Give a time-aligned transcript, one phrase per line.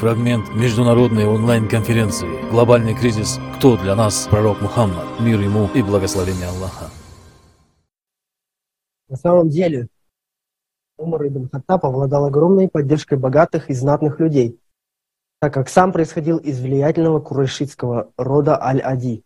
[0.00, 3.38] Фрагмент международной онлайн-конференции «Глобальный кризис.
[3.56, 5.20] Кто для нас пророк Мухаммад?
[5.20, 6.86] Мир ему и благословение Аллаха».
[9.10, 9.88] На самом деле,
[10.96, 14.58] Умар ибн Хаттаб обладал огромной поддержкой богатых и знатных людей,
[15.38, 19.22] так как сам происходил из влиятельного курайшитского рода Аль-Ади.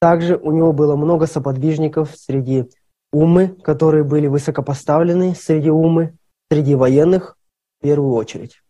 [0.00, 2.70] Также у него было много соподвижников среди
[3.12, 6.16] умы, которые были высокопоставлены среди умы,
[6.50, 7.36] среди военных
[7.78, 8.62] в первую очередь.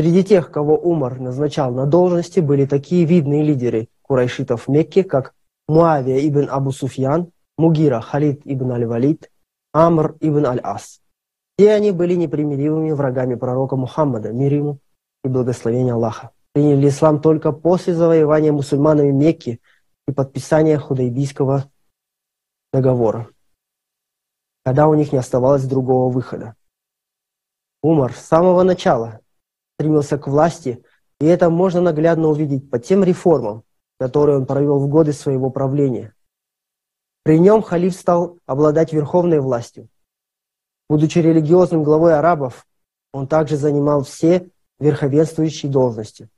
[0.00, 5.34] Среди тех, кого Умар назначал на должности, были такие видные лидеры курайшитов в Мекке, как
[5.68, 9.30] Муавия ибн Абу Суфьян, Мугира Халид ибн Аль-Валид,
[9.74, 11.02] Амр ибн Аль-Ас.
[11.58, 14.78] Все они были непримиримыми врагами пророка Мухаммада, мир ему
[15.22, 16.30] и благословения Аллаха.
[16.54, 19.60] Приняли ислам только после завоевания мусульманами Мекки
[20.08, 21.70] и подписания Худайбийского
[22.72, 23.28] договора,
[24.64, 26.54] когда у них не оставалось другого выхода.
[27.82, 29.20] Умар с самого начала
[29.80, 30.84] стремился к власти,
[31.20, 33.64] и это можно наглядно увидеть по тем реформам,
[33.98, 36.14] которые он провел в годы своего правления.
[37.22, 39.88] При нем халиф стал обладать верховной властью.
[40.90, 42.66] Будучи религиозным главой арабов,
[43.14, 46.28] он также занимал все верховенствующие должности.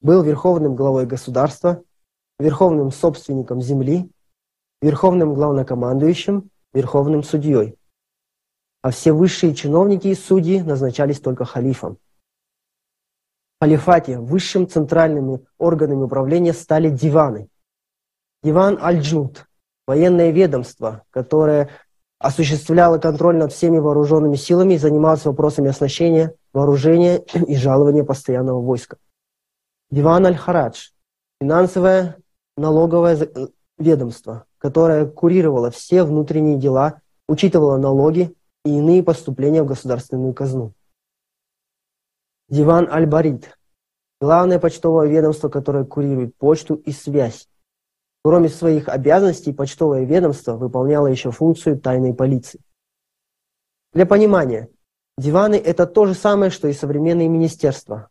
[0.00, 1.82] Был верховным главой государства,
[2.38, 4.10] верховным собственником земли,
[4.80, 7.76] верховным главнокомандующим, верховным судьей.
[8.80, 11.98] А все высшие чиновники и судьи назначались только халифом
[13.60, 17.48] халифате высшим центральными органами управления стали диваны.
[18.42, 19.46] Диван Аль-Джуд–
[19.86, 21.68] военное ведомство, которое
[22.18, 28.96] осуществляло контроль над всеми вооруженными силами и занималось вопросами оснащения, вооружения и жалования постоянного войска.
[29.90, 30.90] Диван Аль-Харадж–
[31.40, 32.16] финансовое
[32.56, 33.28] налоговое
[33.78, 40.72] ведомство, которое курировало все внутренние дела, учитывало налоги и иные поступления в государственную казну.
[42.50, 43.56] Диван Аль-Барид–
[44.20, 47.48] главное почтовое ведомство, которое курирует почту и связь.
[48.24, 52.58] Кроме своих обязанностей, почтовое ведомство выполняло еще функцию тайной полиции.
[53.92, 54.68] Для понимания,
[55.16, 58.08] диваны– это то же самое, что и современные министерства.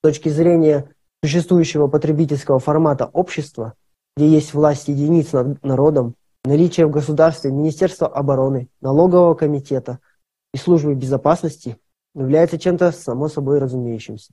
[0.00, 0.92] С точки зрения
[1.22, 3.74] существующего потребительского формата общества,
[4.16, 10.00] где есть власть единиц над народом, наличие в государстве Министерства обороны, налогового комитета
[10.52, 11.78] и службы безопасности
[12.22, 14.32] является чем-то само собой разумеющимся.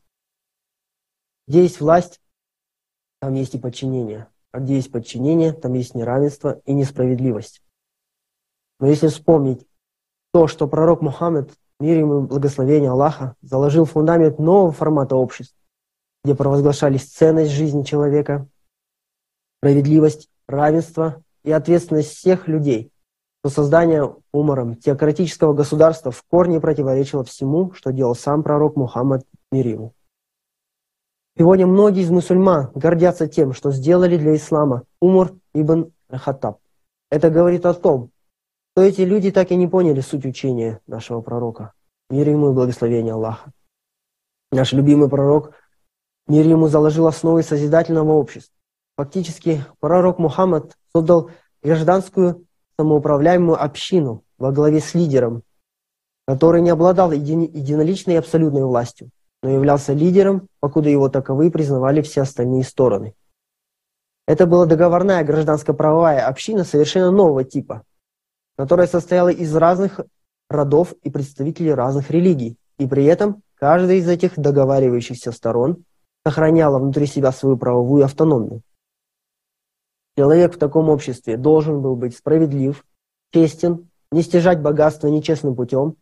[1.47, 2.21] Где есть власть,
[3.19, 4.27] там есть и подчинение.
[4.51, 7.61] А где есть подчинение, там есть неравенство и несправедливость.
[8.79, 9.67] Но если вспомнить
[10.31, 15.57] то, что пророк Мухаммед, мир ему благословение Аллаха, заложил фундамент нового формата общества,
[16.23, 18.47] где провозглашались ценность жизни человека,
[19.59, 22.92] справедливость, равенство и ответственность всех людей,
[23.43, 29.91] то создание Умаром теократического государства в корне противоречило всему, что делал сам пророк Мухаммад мир.
[31.37, 36.59] Сегодня многие из мусульман гордятся тем, что сделали для ислама Умар ибн Хаттаб.
[37.11, 38.11] Это говорит о том,
[38.71, 41.73] что эти люди так и не поняли суть учения нашего пророка.
[42.09, 43.51] Мир ему и благословение Аллаха.
[44.51, 45.51] Наш любимый пророк,
[46.27, 48.55] мир ему заложил основы созидательного общества.
[48.95, 51.29] Фактически, пророк Мухаммад создал
[51.61, 52.45] гражданскую
[52.79, 55.43] самоуправляемую общину во главе с лидером,
[56.27, 59.09] который не обладал еди единоличной и абсолютной властью,
[59.41, 63.13] но являлся лидером, покуда его таковые признавали все остальные стороны.
[64.25, 67.83] Это была договорная гражданско-правовая община совершенно нового типа,
[68.57, 69.99] которая состояла из разных
[70.49, 75.83] родов и представителей разных религий, и при этом каждая из этих договаривающихся сторон
[76.25, 78.61] сохраняла внутри себя свою правовую автономию.
[80.15, 82.85] Человек в таком обществе должен был быть справедлив,
[83.31, 85.95] честен, не стяжать богатство нечестным путем,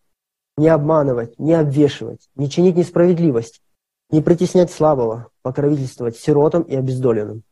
[0.57, 3.61] не обманывать, не обвешивать, не чинить несправедливость,
[4.09, 7.43] не притеснять слабого, покровительствовать сиротам и обездоленным.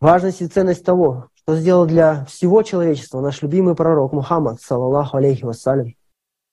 [0.00, 5.44] Важность и ценность того, что сделал для всего человечества наш любимый пророк Мухаммад, саллаллаху алейхи
[5.44, 5.94] вассалям,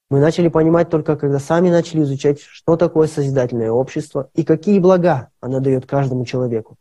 [0.09, 5.29] мы начали понимать только, когда сами начали изучать, что такое созидательное общество и какие блага
[5.41, 6.77] оно дает каждому человеку.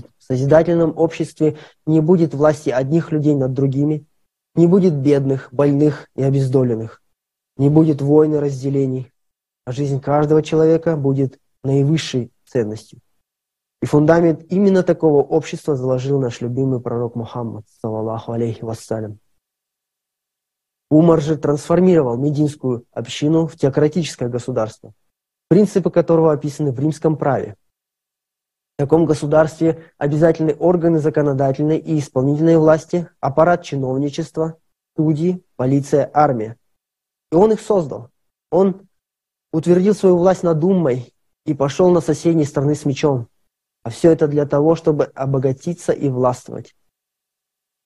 [0.00, 4.06] В созидательном обществе не будет власти одних людей над другими,
[4.54, 7.02] не будет бедных, больных и обездоленных,
[7.56, 9.12] не будет войн и разделений,
[9.66, 13.00] а жизнь каждого человека будет наивысшей ценностью.
[13.82, 19.18] И фундамент именно такого общества заложил наш любимый пророк Мухаммад, саллаллаху алейхи вассалям.
[20.90, 24.92] Умар же трансформировал мединскую общину в теократическое государство,
[25.48, 27.56] принципы которого описаны в римском праве–
[28.82, 34.56] таком государстве обязательны органы законодательной и исполнительной власти, аппарат чиновничества,
[34.96, 36.56] судьи, полиция, армия.
[37.30, 38.08] И он их создал.
[38.50, 38.88] Он
[39.52, 41.14] утвердил свою власть над Уммой
[41.46, 43.28] и пошел на соседние страны с мечом.
[43.84, 46.74] А все это для того, чтобы обогатиться и властвовать.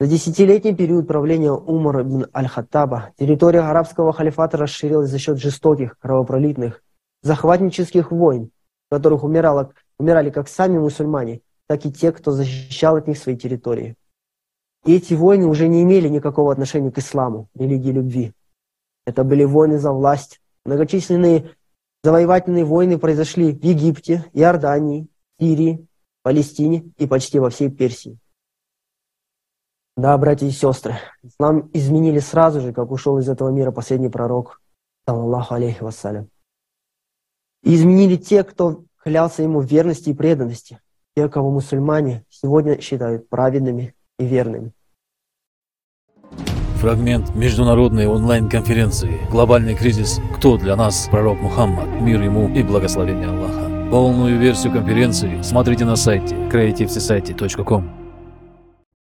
[0.00, 6.82] За десятилетний период правления Умара ибн Аль-Хаттаба территория арабского халифата расширилась за счет жестоких, кровопролитных,
[7.22, 8.50] захватнических войн,
[8.88, 13.36] в которых умирало, умирали как сами мусульмане, так и те, кто защищал от них свои
[13.36, 13.96] территории.
[14.84, 18.32] И эти войны уже не имели никакого отношения к исламу, религии любви.
[19.04, 20.40] Это были войны за власть.
[20.64, 21.50] Многочисленные
[22.02, 25.08] завоевательные войны произошли в Египте, Иордании,
[25.40, 25.86] Сирии,
[26.22, 28.18] Палестине и почти во всей Персии.
[29.96, 34.60] Да, братья и сестры, ислам изменили сразу же, как ушел из этого мира последний пророк,
[35.06, 36.28] Аллаху алейхи вассалям.
[37.62, 40.80] И изменили те, кто клялся ему в верности и преданности,
[41.16, 44.72] те, кого мусульмане сегодня считают праведными и верными.
[46.80, 50.20] Фрагмент международной онлайн-конференции «Глобальный кризис.
[50.36, 51.88] Кто для нас пророк Мухаммад?
[52.00, 53.90] Мир ему и благословение Аллаха».
[53.90, 58.05] Полную версию конференции смотрите на сайте creativesociety.com.